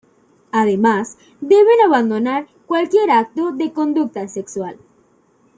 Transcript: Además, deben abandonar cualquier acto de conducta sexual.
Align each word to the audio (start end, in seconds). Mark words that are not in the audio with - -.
Además, 0.51 1.19
deben 1.41 1.79
abandonar 1.85 2.47
cualquier 2.65 3.11
acto 3.11 3.51
de 3.51 3.71
conducta 3.71 4.27
sexual. 4.27 4.79